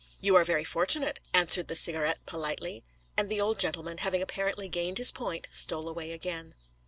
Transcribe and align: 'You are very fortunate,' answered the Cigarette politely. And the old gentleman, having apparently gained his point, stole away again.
'You 0.19 0.35
are 0.35 0.43
very 0.43 0.63
fortunate,' 0.63 1.19
answered 1.31 1.67
the 1.67 1.75
Cigarette 1.75 2.25
politely. 2.25 2.83
And 3.15 3.29
the 3.29 3.39
old 3.39 3.59
gentleman, 3.59 3.99
having 3.99 4.23
apparently 4.23 4.67
gained 4.67 4.97
his 4.97 5.11
point, 5.11 5.47
stole 5.51 5.87
away 5.87 6.11
again. 6.11 6.55